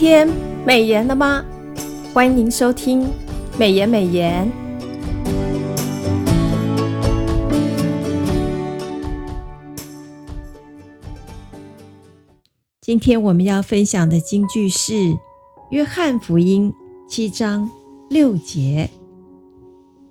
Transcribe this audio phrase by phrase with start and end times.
[0.00, 0.26] 天
[0.64, 1.44] 美颜了吗？
[2.14, 3.06] 欢迎收听
[3.58, 4.50] 美颜美颜。
[12.80, 14.94] 今天我们要分享的金句是
[15.68, 16.72] 《约翰福音》
[17.06, 17.70] 七章
[18.08, 18.88] 六节。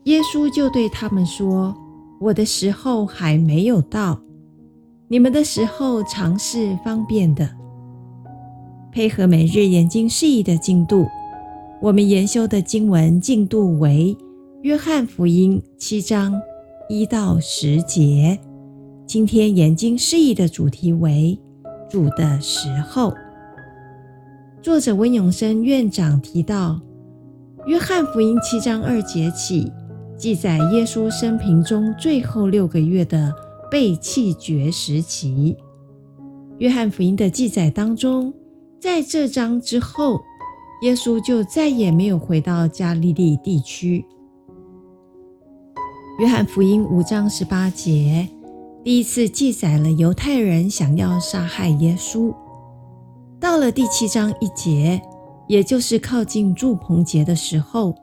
[0.04, 1.76] 耶稣就对他们说
[2.22, 4.22] ：“我的时候还没有到，
[5.08, 7.50] 你们的时候常是方便的。”
[8.92, 11.06] 配合每日研经释义的进度，
[11.80, 14.16] 我们研修的经文进度为
[14.64, 16.34] 《约翰福音》七章
[16.90, 18.38] 一到十节。
[19.06, 21.38] 今天研经释义的主题为
[21.88, 23.14] “主的时候”。
[24.62, 26.82] 作者温永生院长提到，
[27.68, 29.72] 《约翰福音》七章二节起，
[30.18, 33.32] 记载耶稣生平中最后六个月的
[33.70, 35.56] 被弃绝时期。
[36.58, 38.34] 《约翰福音》的记载当中，
[38.80, 40.22] 在这章之后，
[40.84, 44.06] 耶稣就再也没有回到加利利地区。
[46.18, 48.28] 约翰福音五章十八节
[48.84, 52.34] 第一次记载了犹太人想要杀害耶稣。
[53.38, 55.02] 到了第七章一节，
[55.50, 57.94] 也就是靠近住棚节的时候，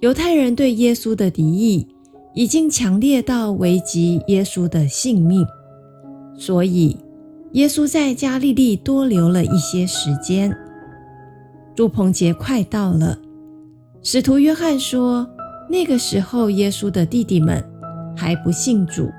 [0.00, 1.86] 犹太人对耶稣的敌意
[2.34, 5.46] 已经强烈到危及耶稣的性命，
[6.36, 6.96] 所以，
[7.52, 10.56] 耶稣在加利利多留了一些时间。
[11.74, 13.18] 祝棚节快到了，
[14.02, 15.28] 使徒约翰说，
[15.68, 17.62] 那个时候耶稣的弟弟们
[18.16, 19.10] 还不信主，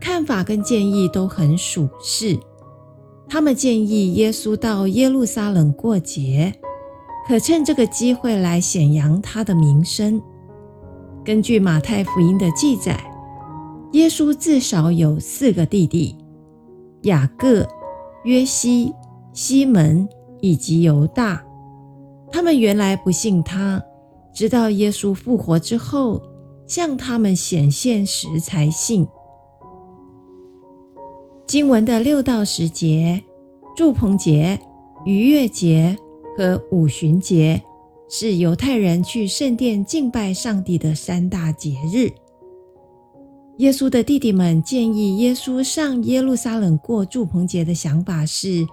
[0.00, 2.38] 看法跟建议都很属实。
[3.28, 6.52] 他们建议耶稣到耶路撒冷过节，
[7.26, 10.20] 可趁这个机会来显扬他的名声。
[11.22, 12.98] 根据马太福音的记载，
[13.92, 16.16] 耶稣至少有四个弟弟。
[17.02, 17.66] 雅各、
[18.24, 18.92] 约西、
[19.32, 20.08] 西门
[20.40, 21.44] 以及犹大，
[22.30, 23.82] 他们原来不信他，
[24.32, 26.20] 直到耶稣复活之后
[26.66, 29.06] 向他们显现时才信。
[31.46, 33.22] 经文的六到十节，
[33.74, 34.60] 祝棚节、
[35.06, 35.96] 逾越节
[36.36, 37.62] 和五旬节
[38.10, 42.12] 是犹太人去圣殿敬拜上帝的三大节日。
[43.58, 48.64] 耶稣的弟弟们建议耶稣上耶路撒冷过住棚节的想法是，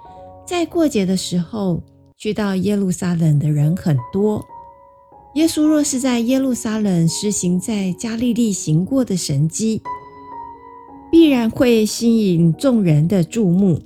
[0.46, 1.82] 在过节的时候
[2.16, 4.46] 去到耶路撒冷的人很多。
[5.34, 9.82] 耶稣若是在耶路撒冷施行在加利利行过的神迹，
[11.12, 13.82] 必然会吸引众人的注目。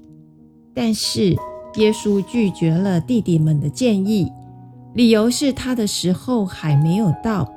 [0.73, 1.29] 但是
[1.75, 4.29] 耶稣拒绝了弟弟们的建议，
[4.95, 7.49] 理由是他的时候还没有到。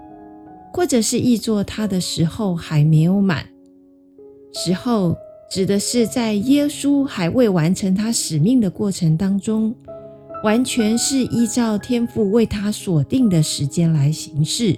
[0.72, 3.44] 或者是译作他的时候还没有满，
[4.54, 5.14] 时候
[5.50, 9.74] 指的是在耶稣还未完成他使命的过程当中，
[10.42, 14.74] 完全是依照天父为他所定的时间来行事。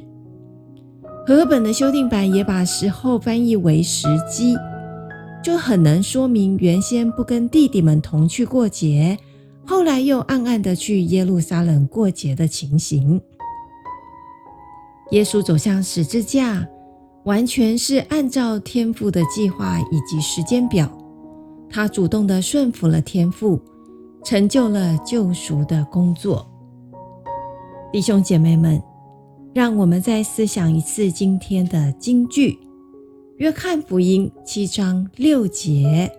[1.27, 4.57] 和合本的修订版也把时候翻译为时机，
[5.43, 9.17] 就很能说明原先不跟弟弟们同去过节，
[9.65, 13.21] 后来又暗暗的去耶路撒冷过节的情形。
[15.11, 16.67] 耶稣走向十字架，
[17.25, 20.91] 完全是按照天父的计划以及时间表。
[21.71, 23.61] 他主动地顺服了天父，
[24.25, 26.47] 成就了救赎的工作。
[27.93, 28.83] 弟兄姐妹们，
[29.53, 32.59] 让我们再思想一次今天的金句：
[33.37, 36.11] 约翰福音七章六节，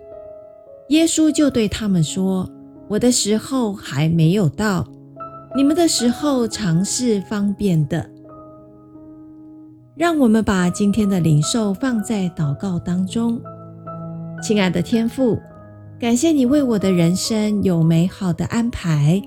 [0.90, 2.48] 耶稣就对他们说
[2.88, 4.86] ：“我的时候还没有到，
[5.54, 8.10] 你们的时候常是方便的。”
[9.96, 13.40] 让我们把今天的领受放在祷告当中。
[14.42, 15.38] 亲爱的天父，
[15.98, 19.22] 感谢你为我的人生有美好的安排。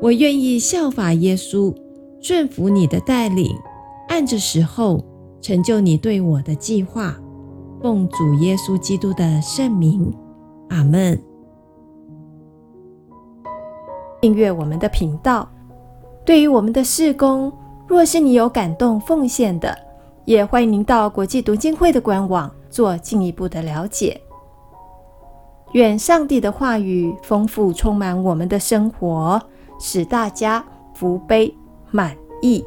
[0.00, 1.74] 我愿意效法耶稣，
[2.20, 3.50] 顺服你的带领，
[4.08, 5.04] 按着时候
[5.40, 7.16] 成就你对我的计划。
[7.82, 10.14] 奉主耶稣基督的圣名，
[10.68, 11.20] 阿门。
[14.20, 15.48] 订阅我们的频道。
[16.24, 17.52] 对于我们的事工，
[17.88, 19.76] 若是你有感动奉献的，
[20.24, 24.20] 也欢迎您到国际读经会的官网做进一步的了解。
[25.72, 29.40] 愿上帝的话语丰富充满我们的生活，
[29.78, 31.52] 使大家福杯
[31.90, 32.64] 满溢。